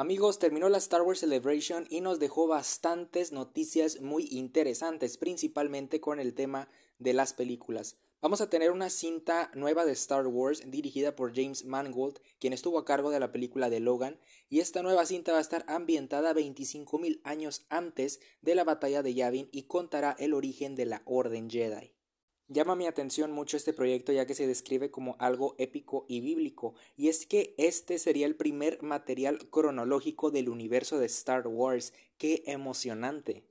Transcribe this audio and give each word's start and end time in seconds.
Amigos, 0.00 0.38
terminó 0.38 0.70
la 0.70 0.78
Star 0.78 1.02
Wars 1.02 1.20
Celebration 1.20 1.86
y 1.90 2.00
nos 2.00 2.18
dejó 2.18 2.46
bastantes 2.46 3.32
noticias 3.32 4.00
muy 4.00 4.26
interesantes, 4.30 5.18
principalmente 5.18 6.00
con 6.00 6.18
el 6.18 6.32
tema 6.32 6.70
de 6.98 7.12
las 7.12 7.34
películas. 7.34 7.98
Vamos 8.22 8.40
a 8.40 8.48
tener 8.48 8.70
una 8.70 8.88
cinta 8.88 9.50
nueva 9.54 9.84
de 9.84 9.92
Star 9.92 10.26
Wars 10.26 10.62
dirigida 10.70 11.14
por 11.14 11.36
James 11.36 11.66
Mangold, 11.66 12.18
quien 12.38 12.54
estuvo 12.54 12.78
a 12.78 12.86
cargo 12.86 13.10
de 13.10 13.20
la 13.20 13.30
película 13.30 13.68
de 13.68 13.80
Logan, 13.80 14.18
y 14.48 14.60
esta 14.60 14.82
nueva 14.82 15.04
cinta 15.04 15.32
va 15.32 15.38
a 15.38 15.42
estar 15.42 15.66
ambientada 15.68 16.32
25.000 16.32 17.20
años 17.24 17.66
antes 17.68 18.20
de 18.40 18.54
la 18.54 18.64
batalla 18.64 19.02
de 19.02 19.12
Yavin 19.12 19.50
y 19.52 19.64
contará 19.64 20.16
el 20.18 20.32
origen 20.32 20.76
de 20.76 20.86
la 20.86 21.02
Orden 21.04 21.50
Jedi. 21.50 21.92
Llama 22.52 22.74
mi 22.74 22.88
atención 22.88 23.30
mucho 23.30 23.56
este 23.56 23.72
proyecto 23.72 24.10
ya 24.10 24.26
que 24.26 24.34
se 24.34 24.48
describe 24.48 24.90
como 24.90 25.14
algo 25.20 25.54
épico 25.58 26.04
y 26.08 26.20
bíblico, 26.20 26.74
y 26.96 27.06
es 27.06 27.24
que 27.24 27.54
este 27.58 27.96
sería 28.00 28.26
el 28.26 28.34
primer 28.34 28.82
material 28.82 29.48
cronológico 29.50 30.32
del 30.32 30.48
universo 30.48 30.98
de 30.98 31.06
Star 31.06 31.46
Wars. 31.46 31.92
¡Qué 32.18 32.42
emocionante! 32.46 33.44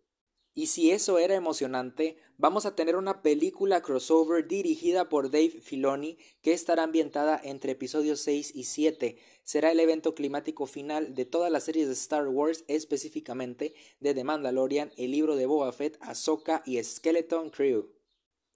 Y 0.53 0.67
si 0.67 0.91
eso 0.91 1.17
era 1.17 1.35
emocionante, 1.35 2.17
vamos 2.37 2.65
a 2.65 2.75
tener 2.75 2.97
una 2.97 3.21
película 3.21 3.81
crossover 3.81 4.45
dirigida 4.45 5.07
por 5.07 5.31
Dave 5.31 5.61
Filoni 5.61 6.17
que 6.41 6.51
estará 6.51 6.83
ambientada 6.83 7.39
entre 7.41 7.71
episodios 7.71 8.19
6 8.19 8.53
y 8.53 8.65
7. 8.65 9.17
Será 9.45 9.71
el 9.71 9.79
evento 9.79 10.13
climático 10.13 10.65
final 10.65 11.15
de 11.15 11.23
todas 11.23 11.53
las 11.53 11.63
series 11.63 11.87
de 11.87 11.93
Star 11.93 12.27
Wars, 12.27 12.65
específicamente 12.67 13.73
de 14.01 14.13
The 14.13 14.25
Mandalorian, 14.25 14.91
el 14.97 15.11
libro 15.11 15.37
de 15.37 15.45
Boba 15.45 15.71
Fett, 15.71 15.97
Ahsoka 16.01 16.63
y 16.65 16.83
Skeleton 16.83 17.49
Crew. 17.49 17.98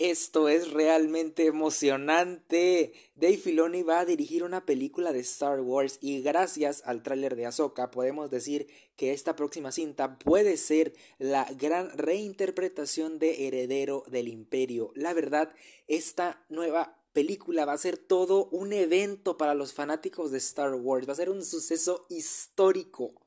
Esto 0.04 0.50
es 0.50 0.74
realmente 0.74 1.46
emocionante. 1.46 2.92
Dave 3.16 3.38
Filoni 3.38 3.84
va 3.84 4.02
a 4.02 4.06
dirigir 4.06 4.44
una 4.44 4.66
película 4.66 5.14
de 5.14 5.22
Star 5.22 5.62
Wars 5.62 5.98
y 6.02 6.22
gracias 6.22 6.84
al 6.86 7.04
tráiler 7.04 7.38
de 7.38 7.46
Ahsoka 7.46 7.90
podemos 7.90 8.30
decir 8.30 8.68
que 8.98 9.14
esta 9.14 9.38
próxima 9.38 9.72
cinta 9.72 10.20
puede 10.20 10.58
ser 10.58 10.94
la 11.20 11.46
gran 11.58 11.98
reinterpretación 11.98 13.18
de 13.18 13.48
Heredero 13.48 14.04
del 14.08 14.28
Imperio. 14.28 14.92
La 14.94 15.14
verdad, 15.14 15.56
esta 15.88 16.44
nueva 16.50 17.00
película 17.14 17.64
va 17.64 17.72
a 17.72 17.78
ser 17.78 17.98
todo 17.98 18.50
un 18.50 18.74
evento 18.74 19.38
para 19.38 19.56
los 19.56 19.72
fanáticos 19.72 20.32
de 20.32 20.40
Star 20.40 20.76
Wars, 20.76 21.08
va 21.08 21.14
a 21.14 21.16
ser 21.16 21.30
un 21.30 21.46
suceso 21.46 22.08
histórico. 22.10 23.23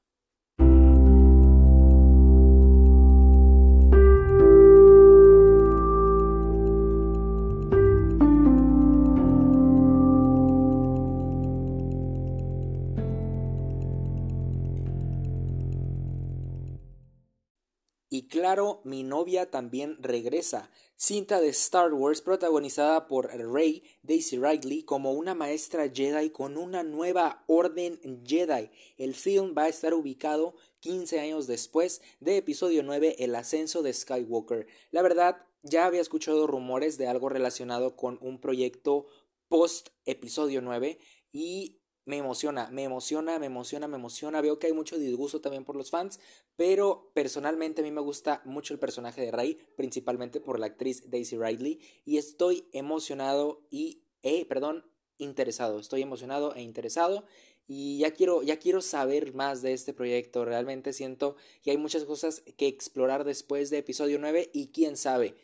Y 18.17 18.28
claro, 18.28 18.81
mi 18.84 19.03
novia 19.03 19.50
también 19.50 19.98
regresa. 20.00 20.70
Cinta 20.97 21.39
de 21.39 21.50
Star 21.50 21.92
Wars 21.92 22.23
protagonizada 22.23 23.08
por 23.08 23.27
Rey 23.27 23.83
Daisy 24.03 24.39
Ridley 24.39 24.84
como 24.84 25.12
una 25.12 25.34
maestra 25.34 25.91
Jedi 25.92 26.31
con 26.31 26.56
una 26.56 26.83
nueva 26.83 27.45
orden 27.47 28.00
Jedi. 28.27 28.70
El 28.97 29.14
film 29.14 29.55
va 29.55 29.64
a 29.64 29.69
estar 29.69 29.92
ubicado 29.92 30.55
15 30.81 31.20
años 31.20 31.47
después 31.47 32.00
de 32.20 32.39
episodio 32.39 32.83
9 32.83 33.17
El 33.19 33.34
ascenso 33.34 33.83
de 33.83 33.92
Skywalker. 33.92 34.67
La 34.92 35.03
verdad, 35.03 35.45
ya 35.62 35.84
había 35.84 36.01
escuchado 36.01 36.47
rumores 36.47 36.97
de 36.97 37.08
algo 37.08 37.28
relacionado 37.28 37.97
con 37.97 38.17
un 38.23 38.41
proyecto 38.41 39.08
post 39.48 39.91
episodio 40.06 40.62
9 40.62 40.98
y 41.33 41.83
me 42.07 42.19
emociona, 42.19 42.71
me 42.71 42.85
emociona, 42.85 43.39
me 43.39 43.47
emociona, 43.47 43.89
me 43.89 43.97
emociona. 43.97 44.41
Veo 44.41 44.59
que 44.59 44.69
hay 44.69 44.73
mucho 44.73 44.97
disgusto 44.97 45.41
también 45.41 45.65
por 45.65 45.77
los 45.77 45.91
fans, 45.91 46.21
pero 46.57 47.11
personalmente 47.13 47.83
a 47.83 47.85
mí 47.85 47.91
me 47.91 48.01
gusta 48.01 48.41
mucho 48.45 48.73
el 48.73 48.81
personaje 48.81 49.21
de 49.21 49.33
Rey, 49.33 49.59
principalmente 49.77 50.41
por 50.41 50.59
la 50.59 50.67
actriz 50.67 51.11
Daisy 51.11 51.37
Ridley, 51.37 51.81
y 52.05 52.17
estoy 52.17 52.69
emocionado 52.73 53.67
y, 53.70 54.05
eh, 54.23 54.47
perdón, 54.47 54.86
interesado. 55.19 55.80
Estoy 55.80 56.03
emocionado 56.03 56.55
e 56.55 56.63
interesado 56.63 57.25
y 57.67 57.98
ya 57.98 58.13
quiero, 58.13 58.42
ya 58.45 58.59
quiero 58.59 58.83
saber 58.83 59.35
más 59.35 59.61
de 59.63 59.73
este 59.73 59.92
proyecto. 59.92 60.45
Realmente 60.45 60.92
siento 60.92 61.35
que 61.63 61.73
hay 61.73 61.77
muchas 61.77 62.05
cosas 62.05 62.45
que 62.57 62.69
explorar 62.69 63.25
después 63.25 63.69
de 63.70 63.79
episodio 63.79 64.19
9 64.20 64.51
y 64.53 64.69
quién 64.69 64.97
sabe, 64.97 65.35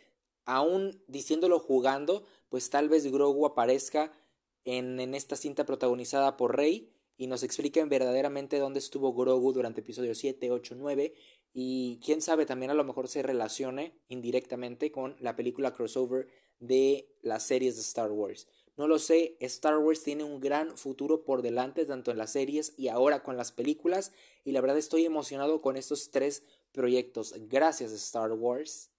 aún 0.45 1.03
diciéndolo 1.09 1.59
jugando, 1.59 2.25
pues 2.49 2.71
tal 2.71 2.89
vez 2.89 3.11
Grogu 3.11 3.47
aparezca 3.47 4.13
en, 4.65 5.01
en 5.01 5.15
esta 5.15 5.37
cinta 5.37 5.65
protagonizada 5.65 6.37
por 6.37 6.57
Rey 6.57 6.91
y 7.17 7.27
nos 7.27 7.43
expliquen 7.43 7.89
verdaderamente 7.89 8.59
dónde 8.59 8.79
estuvo 8.79 9.15
Grogu 9.15 9.53
durante 9.53 9.81
episodios 9.81 10.19
7, 10.19 10.51
8, 10.51 10.75
9 10.77 11.15
y 11.53 12.01
quién 12.05 12.23
sabe 12.23 12.47
también 12.47 12.71
a 12.71 12.75
lo 12.75 12.85
mejor 12.85 13.09
se 13.09 13.23
relacione 13.23 13.95
indirectamente 14.09 14.91
con 14.91 15.17
la 15.21 15.37
película 15.37 15.73
crossover 15.73 16.29
de 16.59 17.09
las 17.23 17.43
series 17.43 17.77
de 17.77 17.83
Star 17.83 18.11
Wars. 18.11 18.49
No 18.77 18.89
lo 18.89 18.99
sé, 18.99 19.37
Star 19.41 19.79
Wars 19.79 20.03
tiene 20.03 20.25
un 20.25 20.41
gran 20.41 20.79
futuro 20.79 21.25
por 21.25 21.43
delante 21.43 21.85
tanto 21.85 22.11
en 22.11 22.19
las 22.19 22.33
series 22.33 22.73
y 22.79 22.89
ahora 22.89 23.23
con 23.23 23.37
las 23.37 23.53
películas 23.53 24.13
y 24.45 24.53
la 24.53 24.61
verdad 24.61 24.79
estoy 24.79 25.05
emocionado 25.05 25.61
con 25.61 25.77
estos 25.77 26.11
tres 26.11 26.45
proyectos. 26.73 27.35
Gracias 27.49 27.93
Star 27.93 28.33
Wars. 28.33 28.91